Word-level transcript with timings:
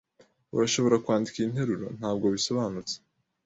Urashobora 0.55 1.01
kwandika 1.03 1.35
iyi 1.37 1.51
nteruro. 1.53 1.87
Ntabwo 1.99 2.25
bisobanutse. 2.35 2.95